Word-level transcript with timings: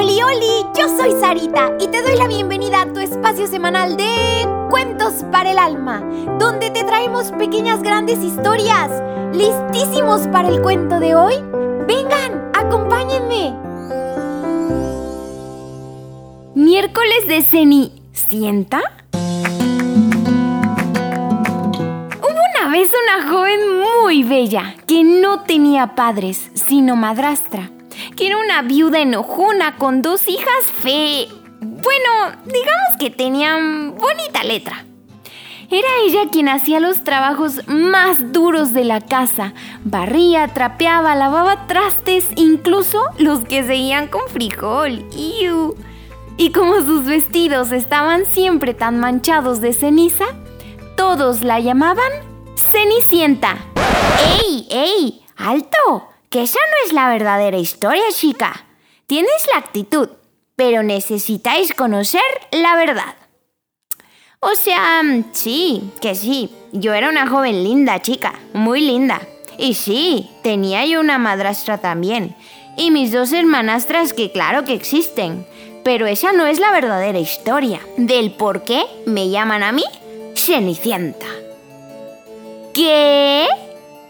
Oli, 0.00 0.22
oli, 0.22 0.64
yo 0.78 0.88
soy 0.96 1.12
Sarita 1.20 1.72
y 1.78 1.86
te 1.88 2.00
doy 2.00 2.16
la 2.16 2.26
bienvenida 2.26 2.80
a 2.80 2.86
tu 2.90 3.00
espacio 3.00 3.46
semanal 3.46 3.98
de 3.98 4.48
Cuentos 4.70 5.26
para 5.30 5.50
el 5.50 5.58
Alma, 5.58 6.00
donde 6.38 6.70
te 6.70 6.84
traemos 6.84 7.32
pequeñas 7.32 7.82
grandes 7.82 8.18
historias. 8.24 8.90
¿Listísimos 9.34 10.26
para 10.28 10.48
el 10.48 10.62
cuento 10.62 11.00
de 11.00 11.14
hoy? 11.14 11.34
Vengan, 11.86 12.50
acompáñenme. 12.54 13.54
Miércoles 16.54 17.28
de 17.28 17.42
Ceni, 17.42 18.02
¿sienta? 18.14 18.80
Hubo 22.22 22.40
una 22.54 22.72
vez 22.72 22.90
una 23.04 23.30
joven 23.30 23.60
muy 24.02 24.22
bella 24.22 24.76
que 24.86 25.04
no 25.04 25.42
tenía 25.42 25.94
padres, 25.94 26.50
sino 26.54 26.96
madrastra 26.96 27.70
era 28.26 28.36
una 28.38 28.62
viuda 28.62 29.00
enojona 29.00 29.76
con 29.76 30.02
dos 30.02 30.28
hijas 30.28 30.64
fe... 30.82 31.28
Bueno, 31.62 32.38
digamos 32.44 32.96
que 32.98 33.10
tenían 33.10 33.96
bonita 33.96 34.44
letra. 34.44 34.84
Era 35.70 35.88
ella 36.04 36.28
quien 36.30 36.48
hacía 36.48 36.80
los 36.80 37.04
trabajos 37.04 37.66
más 37.68 38.32
duros 38.32 38.72
de 38.72 38.84
la 38.84 39.00
casa. 39.00 39.54
Barría, 39.84 40.48
trapeaba, 40.48 41.14
lavaba 41.14 41.66
trastes, 41.66 42.26
incluso 42.36 43.04
los 43.18 43.40
que 43.40 43.62
seguían 43.62 44.08
con 44.08 44.28
frijol. 44.28 45.06
Y 45.14 46.52
como 46.52 46.80
sus 46.80 47.04
vestidos 47.04 47.72
estaban 47.72 48.26
siempre 48.26 48.74
tan 48.74 48.98
manchados 48.98 49.60
de 49.60 49.72
ceniza, 49.72 50.24
todos 50.96 51.42
la 51.42 51.60
llamaban 51.60 52.12
Cenicienta. 52.56 53.56
¡Ey, 54.42 54.66
ey! 54.70 55.22
¡Alto! 55.36 56.09
Que 56.30 56.42
esa 56.42 56.58
no 56.58 56.86
es 56.86 56.92
la 56.92 57.08
verdadera 57.08 57.58
historia, 57.58 58.04
chica. 58.12 58.64
Tienes 59.06 59.46
la 59.52 59.58
actitud, 59.58 60.08
pero 60.54 60.82
necesitáis 60.84 61.74
conocer 61.74 62.22
la 62.52 62.76
verdad. 62.76 63.16
O 64.38 64.54
sea, 64.54 65.02
sí, 65.32 65.90
que 66.00 66.14
sí. 66.14 66.50
Yo 66.72 66.94
era 66.94 67.08
una 67.08 67.26
joven 67.26 67.64
linda, 67.64 68.00
chica, 68.00 68.34
muy 68.54 68.80
linda. 68.80 69.20
Y 69.58 69.74
sí, 69.74 70.30
tenía 70.42 70.86
yo 70.86 71.00
una 71.00 71.18
madrastra 71.18 71.78
también. 71.78 72.36
Y 72.76 72.92
mis 72.92 73.10
dos 73.10 73.32
hermanastras 73.32 74.12
que 74.12 74.30
claro 74.30 74.64
que 74.64 74.72
existen. 74.72 75.46
Pero 75.82 76.06
esa 76.06 76.32
no 76.32 76.46
es 76.46 76.60
la 76.60 76.70
verdadera 76.70 77.18
historia 77.18 77.80
del 77.96 78.32
por 78.32 78.62
qué 78.62 78.84
me 79.04 79.30
llaman 79.30 79.64
a 79.64 79.72
mí 79.72 79.84
Cenicienta. 80.34 81.26
¿Qué? 82.72 83.48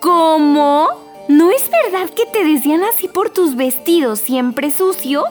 ¿Cómo? 0.00 1.07
¿No 1.28 1.50
es 1.50 1.70
verdad 1.70 2.08
que 2.08 2.24
te 2.24 2.42
decían 2.42 2.82
así 2.84 3.06
por 3.06 3.28
tus 3.28 3.54
vestidos 3.54 4.18
siempre 4.18 4.70
sucios? 4.70 5.26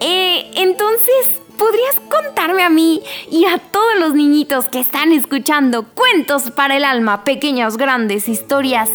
Eh, 0.00 0.50
entonces, 0.56 1.30
¿podrías 1.56 1.98
contarme 2.10 2.62
a 2.62 2.68
mí 2.68 3.02
y 3.30 3.46
a 3.46 3.56
todos 3.56 3.98
los 3.98 4.12
niñitos 4.12 4.66
que 4.66 4.78
están 4.78 5.10
escuchando 5.12 5.86
cuentos 5.94 6.50
para 6.50 6.76
el 6.76 6.84
alma, 6.84 7.24
pequeñas, 7.24 7.78
grandes 7.78 8.28
historias, 8.28 8.90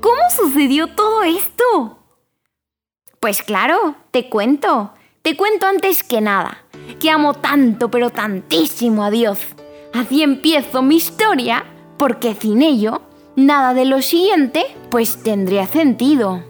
cómo 0.00 0.22
sucedió 0.34 0.86
todo 0.86 1.24
esto? 1.24 1.98
Pues 3.20 3.42
claro, 3.42 3.96
te 4.12 4.30
cuento. 4.30 4.94
Te 5.20 5.36
cuento 5.36 5.66
antes 5.66 6.02
que 6.02 6.22
nada, 6.22 6.64
que 6.98 7.10
amo 7.10 7.34
tanto, 7.34 7.90
pero 7.90 8.08
tantísimo 8.08 9.04
a 9.04 9.10
Dios. 9.10 9.38
Así 9.92 10.22
empiezo 10.22 10.80
mi 10.80 10.96
historia, 10.96 11.66
porque 11.98 12.34
sin 12.34 12.62
ello 12.62 13.02
nada 13.36 13.74
de 13.74 13.84
lo 13.84 14.02
siguiente 14.02 14.64
pues 14.90 15.22
tendría 15.22 15.66
sentido. 15.66 16.42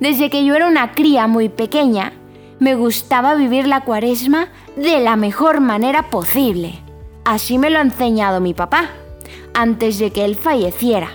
Desde 0.00 0.30
que 0.30 0.44
yo 0.44 0.54
era 0.54 0.66
una 0.66 0.92
cría 0.92 1.26
muy 1.26 1.48
pequeña, 1.48 2.12
me 2.58 2.74
gustaba 2.74 3.34
vivir 3.34 3.66
la 3.66 3.82
cuaresma 3.82 4.48
de 4.76 5.00
la 5.00 5.16
mejor 5.16 5.60
manera 5.60 6.10
posible. 6.10 6.78
Así 7.24 7.58
me 7.58 7.70
lo 7.70 7.78
ha 7.78 7.82
enseñado 7.82 8.40
mi 8.40 8.54
papá, 8.54 8.90
antes 9.54 9.98
de 9.98 10.10
que 10.10 10.24
él 10.24 10.36
falleciera. 10.36 11.10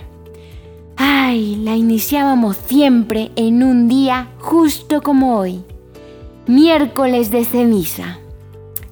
Ay, 0.96 1.56
la 1.56 1.76
iniciábamos 1.76 2.56
siempre 2.56 3.30
en 3.36 3.62
un 3.62 3.88
día 3.88 4.28
justo 4.38 5.02
como 5.02 5.38
hoy, 5.38 5.62
miércoles 6.46 7.30
de 7.30 7.44
ceniza. 7.44 8.18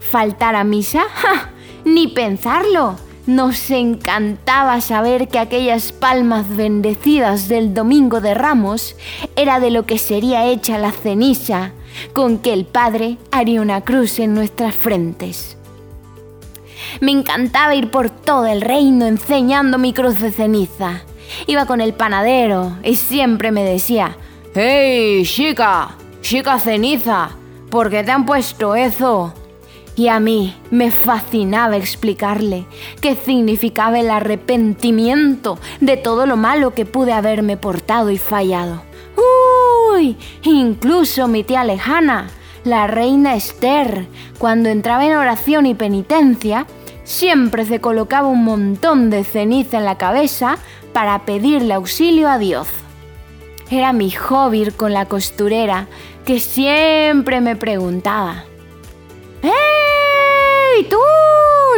¿Faltar 0.00 0.54
a 0.56 0.64
misa? 0.64 1.04
¡Ja! 1.14 1.50
Ni 1.84 2.08
pensarlo. 2.08 2.96
Nos 3.26 3.70
encantaba 3.70 4.82
saber 4.82 5.28
que 5.28 5.38
aquellas 5.38 5.92
palmas 5.92 6.54
bendecidas 6.56 7.48
del 7.48 7.72
Domingo 7.72 8.20
de 8.20 8.34
Ramos 8.34 8.96
era 9.34 9.60
de 9.60 9.70
lo 9.70 9.86
que 9.86 9.98
sería 9.98 10.44
hecha 10.44 10.76
la 10.76 10.92
ceniza 10.92 11.72
con 12.12 12.38
que 12.38 12.52
el 12.52 12.66
Padre 12.66 13.16
haría 13.30 13.62
una 13.62 13.80
cruz 13.80 14.18
en 14.18 14.34
nuestras 14.34 14.74
frentes. 14.74 15.56
Me 17.00 17.12
encantaba 17.12 17.74
ir 17.74 17.90
por 17.90 18.10
todo 18.10 18.44
el 18.44 18.60
reino 18.60 19.06
enseñando 19.06 19.78
mi 19.78 19.94
cruz 19.94 20.18
de 20.18 20.30
ceniza. 20.30 21.02
Iba 21.46 21.64
con 21.64 21.80
el 21.80 21.94
panadero 21.94 22.76
y 22.82 22.96
siempre 22.96 23.52
me 23.52 23.64
decía, 23.64 24.18
¡Hey, 24.54 25.22
chica! 25.24 25.96
¡Chica 26.20 26.60
ceniza! 26.60 27.30
¿Por 27.70 27.88
qué 27.88 28.04
te 28.04 28.10
han 28.10 28.26
puesto 28.26 28.74
eso? 28.74 29.32
Y 29.96 30.08
a 30.08 30.18
mí 30.18 30.56
me 30.70 30.90
fascinaba 30.90 31.76
explicarle 31.76 32.66
qué 33.00 33.14
significaba 33.14 34.00
el 34.00 34.10
arrepentimiento 34.10 35.58
de 35.80 35.96
todo 35.96 36.26
lo 36.26 36.36
malo 36.36 36.74
que 36.74 36.84
pude 36.84 37.12
haberme 37.12 37.56
portado 37.56 38.10
y 38.10 38.18
fallado. 38.18 38.82
¡Uy! 39.94 40.16
Incluso 40.42 41.28
mi 41.28 41.44
tía 41.44 41.62
lejana, 41.62 42.28
la 42.64 42.88
reina 42.88 43.36
Esther, 43.36 44.06
cuando 44.38 44.68
entraba 44.68 45.06
en 45.06 45.14
oración 45.14 45.66
y 45.66 45.74
penitencia, 45.74 46.66
siempre 47.04 47.64
se 47.64 47.80
colocaba 47.80 48.26
un 48.26 48.42
montón 48.42 49.10
de 49.10 49.22
ceniza 49.22 49.78
en 49.78 49.84
la 49.84 49.98
cabeza 49.98 50.56
para 50.92 51.24
pedirle 51.24 51.74
auxilio 51.74 52.28
a 52.28 52.38
Dios. 52.38 52.66
Era 53.70 53.92
mi 53.92 54.10
hobby 54.10 54.70
con 54.72 54.92
la 54.92 55.06
costurera 55.06 55.86
que 56.24 56.40
siempre 56.40 57.40
me 57.40 57.54
preguntaba. 57.54 58.44
¡Ey, 60.76 60.84
tú, 60.84 60.96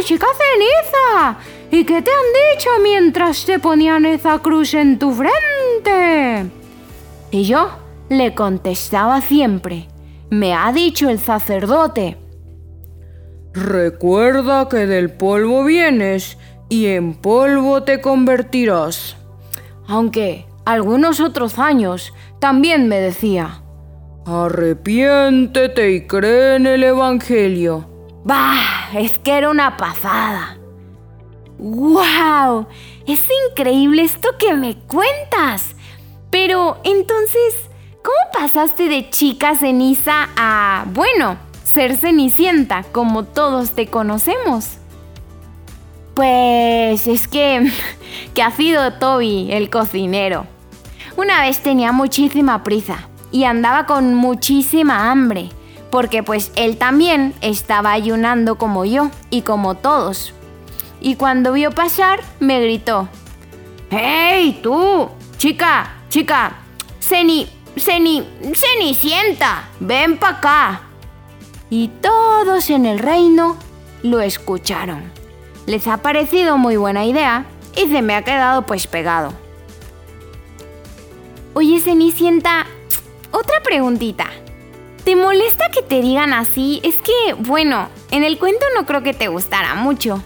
chica 0.04 0.26
ceniza! 0.26 1.38
¿Y 1.70 1.84
qué 1.84 2.00
te 2.02 2.10
han 2.10 2.56
dicho 2.56 2.70
mientras 2.82 3.44
te 3.44 3.58
ponían 3.58 4.06
esa 4.06 4.38
cruz 4.38 4.74
en 4.74 4.98
tu 4.98 5.12
frente? 5.12 6.50
Y 7.30 7.44
yo 7.44 7.70
le 8.08 8.34
contestaba 8.34 9.20
siempre, 9.20 9.88
me 10.30 10.54
ha 10.54 10.72
dicho 10.72 11.10
el 11.10 11.18
sacerdote. 11.18 12.16
Recuerda 13.52 14.68
que 14.68 14.86
del 14.86 15.10
polvo 15.10 15.64
vienes 15.64 16.38
y 16.68 16.86
en 16.86 17.14
polvo 17.14 17.82
te 17.82 18.00
convertirás. 18.00 19.16
Aunque 19.88 20.46
algunos 20.64 21.20
otros 21.20 21.58
años 21.58 22.14
también 22.38 22.88
me 22.88 23.00
decía, 23.00 23.62
Arrepiéntete 24.24 25.92
y 25.92 26.06
cree 26.06 26.56
en 26.56 26.66
el 26.66 26.82
Evangelio. 26.82 27.88
Bah, 28.24 28.75
es 28.98 29.18
que 29.18 29.32
era 29.32 29.50
una 29.50 29.76
pasada. 29.76 30.58
¡Wow! 31.58 32.66
Es 33.06 33.22
increíble 33.50 34.02
esto 34.02 34.28
que 34.38 34.54
me 34.54 34.76
cuentas. 34.76 35.74
Pero 36.30 36.78
entonces, 36.84 37.54
¿cómo 38.02 38.16
pasaste 38.32 38.88
de 38.88 39.10
chica 39.10 39.56
ceniza 39.56 40.28
a, 40.36 40.84
bueno, 40.92 41.36
ser 41.64 41.96
cenicienta, 41.96 42.84
como 42.92 43.24
todos 43.24 43.72
te 43.72 43.86
conocemos? 43.86 44.78
Pues 46.14 47.06
es 47.06 47.28
que, 47.28 47.70
que 48.34 48.42
ha 48.42 48.50
sido 48.50 48.94
Toby, 48.94 49.52
el 49.52 49.70
cocinero. 49.70 50.46
Una 51.16 51.40
vez 51.40 51.60
tenía 51.60 51.92
muchísima 51.92 52.62
prisa 52.62 53.08
y 53.32 53.44
andaba 53.44 53.86
con 53.86 54.14
muchísima 54.14 55.10
hambre 55.10 55.50
porque 55.96 56.22
pues 56.22 56.52
él 56.56 56.76
también 56.76 57.32
estaba 57.40 57.92
ayunando 57.92 58.56
como 58.58 58.84
yo 58.84 59.10
y 59.30 59.40
como 59.40 59.76
todos. 59.76 60.34
Y 61.00 61.16
cuando 61.16 61.54
vio 61.54 61.70
pasar, 61.70 62.22
me 62.38 62.60
gritó, 62.60 63.08
¡Hey, 63.88 64.60
tú! 64.62 65.08
Chica, 65.38 65.94
chica, 66.10 66.58
Ceni, 67.00 67.48
Ceni, 67.78 68.28
Cenicienta, 68.52 69.70
ven 69.80 70.18
pa' 70.18 70.28
acá. 70.28 70.82
Y 71.70 71.88
todos 71.88 72.68
en 72.68 72.84
el 72.84 72.98
reino 72.98 73.56
lo 74.02 74.20
escucharon. 74.20 75.10
Les 75.64 75.86
ha 75.86 76.02
parecido 76.02 76.58
muy 76.58 76.76
buena 76.76 77.06
idea 77.06 77.46
y 77.74 77.88
se 77.88 78.02
me 78.02 78.16
ha 78.16 78.20
quedado 78.20 78.66
pues 78.66 78.86
pegado. 78.86 79.32
Oye, 81.54 81.80
Cenicienta, 81.80 82.66
otra 83.30 83.62
preguntita. 83.62 84.26
¿Te 85.06 85.14
molesta 85.14 85.70
que 85.70 85.82
te 85.82 86.00
digan 86.02 86.32
así? 86.32 86.80
Es 86.82 86.96
que, 86.96 87.34
bueno, 87.38 87.86
en 88.10 88.24
el 88.24 88.40
cuento 88.40 88.66
no 88.74 88.86
creo 88.86 89.04
que 89.04 89.14
te 89.14 89.28
gustara 89.28 89.76
mucho. 89.76 90.20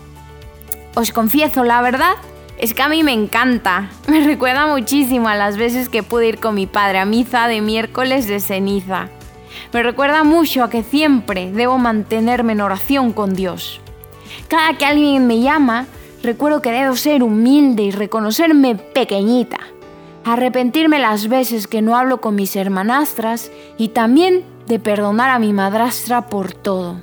Os 0.95 1.13
confieso, 1.13 1.65
la 1.65 1.83
verdad, 1.83 2.15
es 2.57 2.73
que 2.73 2.81
a 2.81 2.89
mí 2.89 3.03
me 3.03 3.13
encanta. 3.13 3.91
Me 4.09 4.25
recuerda 4.25 4.67
muchísimo 4.69 5.29
a 5.29 5.35
las 5.35 5.59
veces 5.59 5.91
que 5.91 6.03
pude 6.03 6.29
ir 6.29 6.39
con 6.39 6.55
mi 6.55 6.67
padre 6.67 6.99
a 6.99 7.05
misa 7.05 7.47
de 7.47 7.61
miércoles 7.61 8.27
de 8.27 8.41
ceniza. 8.41 9.11
Me 9.75 9.83
recuerda 9.83 10.25
mucho 10.25 10.65
a 10.65 10.71
que 10.71 10.83
siempre 10.83 11.53
debo 11.53 11.77
mantenerme 11.77 12.55
en 12.55 12.63
oración 12.63 13.13
con 13.13 13.35
Dios. 13.35 13.83
Cada 14.49 14.79
que 14.79 14.87
alguien 14.87 15.27
me 15.27 15.41
llama, 15.41 15.89
recuerdo 16.23 16.63
que 16.63 16.73
debo 16.73 16.97
ser 16.97 17.23
humilde 17.23 17.83
y 17.83 17.91
reconocerme 17.91 18.77
pequeñita, 18.77 19.59
arrepentirme 20.33 20.99
las 20.99 21.29
veces 21.29 21.67
que 21.67 21.83
no 21.83 21.97
hablo 21.97 22.21
con 22.21 22.35
mis 22.35 22.55
hermanastras 22.57 23.51
y 23.79 23.89
también 23.89 24.45
de 24.67 24.79
perdonar 24.79 25.31
a 25.31 25.39
mi 25.39 25.53
madrastra 25.53 26.27
por 26.29 26.53
todo. 26.53 27.01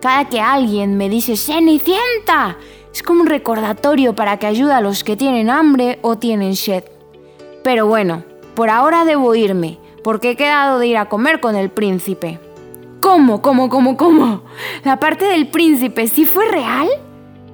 Cada 0.00 0.28
que 0.28 0.40
alguien 0.40 0.96
me 0.96 1.08
dice 1.08 1.36
Cenicienta, 1.36 2.58
es 2.92 3.02
como 3.02 3.22
un 3.22 3.26
recordatorio 3.26 4.14
para 4.14 4.38
que 4.38 4.46
ayude 4.46 4.72
a 4.72 4.80
los 4.80 5.04
que 5.04 5.16
tienen 5.16 5.50
hambre 5.50 5.98
o 6.02 6.16
tienen 6.16 6.56
sed. 6.56 6.84
Pero 7.64 7.86
bueno, 7.86 8.24
por 8.54 8.70
ahora 8.70 9.04
debo 9.04 9.34
irme, 9.34 9.78
porque 10.04 10.30
he 10.30 10.36
quedado 10.36 10.78
de 10.78 10.86
ir 10.86 10.96
a 10.96 11.08
comer 11.08 11.40
con 11.40 11.56
el 11.56 11.70
príncipe. 11.70 12.38
¿Cómo, 13.00 13.42
cómo, 13.42 13.68
cómo, 13.68 13.96
cómo? 13.96 14.42
¿La 14.84 14.98
parte 14.98 15.26
del 15.26 15.48
príncipe 15.48 16.08
sí 16.08 16.24
fue 16.24 16.48
real? 16.48 16.88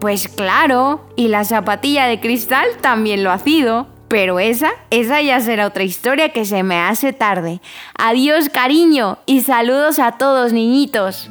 Pues 0.00 0.28
claro, 0.28 1.00
y 1.16 1.28
la 1.28 1.44
zapatilla 1.44 2.06
de 2.06 2.20
cristal 2.20 2.66
también 2.80 3.22
lo 3.22 3.30
ha 3.30 3.38
sido. 3.38 3.86
Pero 4.12 4.38
esa, 4.40 4.72
esa 4.90 5.22
ya 5.22 5.40
será 5.40 5.66
otra 5.66 5.84
historia 5.84 6.34
que 6.34 6.44
se 6.44 6.62
me 6.62 6.78
hace 6.78 7.14
tarde. 7.14 7.62
Adiós 7.96 8.50
cariño 8.50 9.16
y 9.24 9.40
saludos 9.40 9.98
a 9.98 10.18
todos 10.18 10.52
niñitos. 10.52 11.30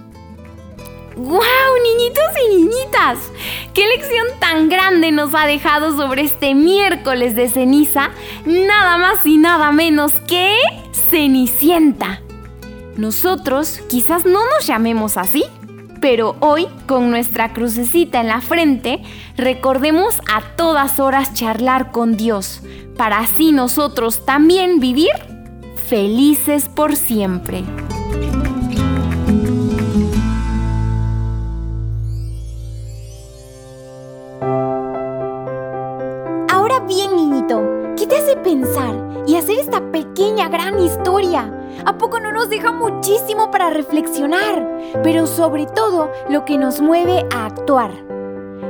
¡Wow, 1.15 1.43
niñitos 1.83 2.23
y 2.43 2.55
niñitas! 2.55 3.19
¡Qué 3.75 3.87
lección 3.87 4.25
tan 4.39 4.67
grande 4.67 5.11
nos 5.11 5.35
ha 5.35 5.45
dejado 5.45 5.95
sobre 5.95 6.23
este 6.23 6.55
miércoles 6.55 7.35
de 7.35 7.49
ceniza! 7.49 8.09
Nada 8.45 8.97
más 8.97 9.19
y 9.25 9.37
nada 9.37 9.71
menos 9.71 10.13
que 10.27 10.55
Cenicienta. 11.11 12.23
Nosotros 12.97 13.79
quizás 13.89 14.25
no 14.25 14.39
nos 14.55 14.65
llamemos 14.65 15.17
así, 15.17 15.43
pero 16.01 16.35
hoy, 16.39 16.67
con 16.87 17.11
nuestra 17.11 17.53
crucecita 17.53 18.19
en 18.19 18.27
la 18.27 18.41
frente, 18.41 19.01
recordemos 19.37 20.19
a 20.33 20.41
todas 20.57 20.99
horas 20.99 21.33
charlar 21.33 21.91
con 21.91 22.17
Dios, 22.17 22.63
para 22.97 23.19
así 23.19 23.51
nosotros 23.51 24.25
también 24.25 24.79
vivir 24.79 25.11
felices 25.87 26.67
por 26.67 26.95
siempre. 26.95 27.63
¿Qué 38.41 38.49
te 38.49 38.55
hace 38.55 38.57
pensar 38.57 39.23
y 39.27 39.35
hacer 39.35 39.59
esta 39.59 39.91
pequeña 39.91 40.49
gran 40.49 40.79
historia? 40.79 41.51
¿A 41.85 41.97
poco 41.97 42.19
no 42.19 42.31
nos 42.31 42.49
deja 42.49 42.71
muchísimo 42.71 43.51
para 43.51 43.69
reflexionar? 43.69 44.67
Pero 45.03 45.27
sobre 45.27 45.65
todo 45.65 46.11
lo 46.29 46.45
que 46.45 46.57
nos 46.57 46.81
mueve 46.81 47.25
a 47.33 47.45
actuar. 47.45 47.91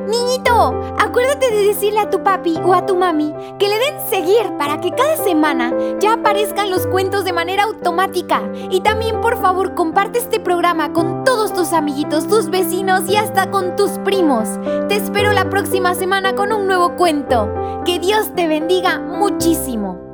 Niñito, 0.08 0.74
acuérdate 1.00 1.52
de 1.52 1.66
decirle 1.66 2.00
a 2.00 2.10
tu 2.10 2.22
papi 2.24 2.60
o 2.64 2.74
a 2.74 2.86
tu 2.86 2.96
mami 2.96 3.34
que 3.60 3.68
le 3.68 3.78
den 3.78 4.10
seguir 4.10 4.58
para 4.58 4.82
que 4.82 4.92
cada 4.92 5.16
semana 5.18 5.74
ya 6.00 6.21
aparezcan 6.32 6.72
los 6.72 6.88
cuentos 6.88 7.26
de 7.26 7.34
manera 7.34 7.64
automática. 7.64 8.42
Y 8.70 8.80
también 8.80 9.20
por 9.20 9.38
favor 9.42 9.76
comparte 9.76 10.20
este 10.20 10.40
programa 10.40 10.94
con 10.94 11.26
todos 11.26 11.54
tus 11.54 11.74
amiguitos, 11.74 12.26
tus 12.26 12.50
vecinos 12.50 13.02
y 13.10 13.18
hasta 13.18 13.52
con 13.52 13.76
tus 13.76 13.92
primos. 14.06 14.48
Te 14.88 14.96
espero 14.96 15.34
la 15.34 15.50
próxima 15.50 15.94
semana 15.94 16.34
con 16.34 16.54
un 16.54 16.68
nuevo 16.68 16.96
cuento. 16.96 17.54
Que 17.86 18.00
Dios 18.00 18.34
te 18.34 18.48
bendiga 18.48 18.98
muchísimo. 18.98 20.11